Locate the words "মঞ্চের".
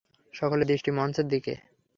0.91-1.27